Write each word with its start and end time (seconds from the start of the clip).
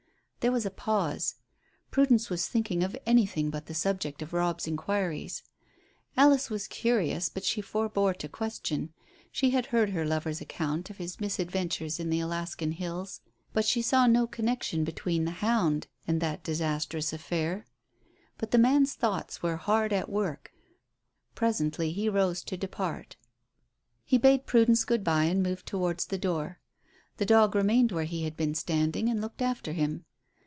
There 0.43 0.51
was 0.51 0.65
a 0.65 0.71
pause. 0.71 1.35
Prudence 1.91 2.31
was 2.31 2.47
thinking 2.47 2.81
of 2.83 2.97
anything 3.05 3.51
but 3.51 3.67
the 3.67 3.75
subject 3.75 4.23
of 4.23 4.33
Robb's 4.33 4.65
inquiries. 4.65 5.43
Alice 6.17 6.49
was 6.49 6.67
curious, 6.67 7.29
but 7.29 7.43
she 7.43 7.61
forbore 7.61 8.15
to 8.17 8.27
question. 8.27 8.91
She 9.31 9.51
had 9.51 9.67
heard 9.67 9.91
her 9.91 10.03
lover's 10.03 10.41
account 10.41 10.89
of 10.89 10.97
his 10.97 11.19
misadventure 11.19 11.87
in 11.99 12.09
the 12.09 12.19
Alaskan 12.19 12.71
hills, 12.71 13.21
but 13.53 13.65
she 13.65 13.83
saw 13.83 14.07
no 14.07 14.25
connection 14.25 14.83
between 14.83 15.25
the 15.25 15.41
hound 15.45 15.85
and 16.07 16.19
that 16.21 16.43
disastrous 16.43 17.13
affair. 17.13 17.67
But 18.39 18.49
the 18.49 18.57
man's 18.57 18.95
thoughts 18.95 19.43
were 19.43 19.57
hard 19.57 19.93
at 19.93 20.09
work. 20.09 20.51
Presently 21.35 21.91
he 21.91 22.09
rose 22.09 22.41
to 22.45 22.57
depart. 22.57 23.15
He 24.03 24.17
bade 24.17 24.47
Prudence 24.47 24.85
good 24.85 25.03
bye 25.03 25.25
and 25.25 25.43
moved 25.43 25.67
towards 25.67 26.07
the 26.07 26.17
door. 26.17 26.59
The 27.17 27.27
dog 27.27 27.53
remained 27.53 27.91
where 27.91 28.05
he 28.05 28.23
had 28.23 28.35
been 28.35 28.55
standing 28.55 29.07
and 29.07 29.21
looked 29.21 29.43
after 29.43 29.73
him. 29.73 30.05